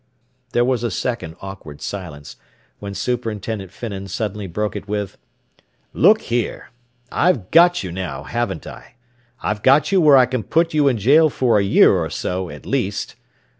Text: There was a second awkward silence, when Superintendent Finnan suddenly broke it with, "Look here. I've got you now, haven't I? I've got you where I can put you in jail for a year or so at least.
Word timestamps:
There 0.53 0.65
was 0.65 0.83
a 0.83 0.89
second 0.89 1.35
awkward 1.41 1.79
silence, 1.79 2.35
when 2.79 2.95
Superintendent 2.95 3.71
Finnan 3.71 4.07
suddenly 4.07 4.47
broke 4.47 4.75
it 4.75 4.87
with, 4.87 5.19
"Look 5.93 6.21
here. 6.21 6.71
I've 7.11 7.51
got 7.51 7.83
you 7.83 7.91
now, 7.91 8.23
haven't 8.23 8.65
I? 8.65 8.95
I've 9.43 9.61
got 9.61 9.91
you 9.91 10.01
where 10.01 10.17
I 10.17 10.25
can 10.25 10.41
put 10.41 10.73
you 10.73 10.87
in 10.87 10.97
jail 10.97 11.29
for 11.29 11.59
a 11.59 11.63
year 11.63 11.91
or 11.93 12.09
so 12.09 12.49
at 12.49 12.65
least. 12.65 13.13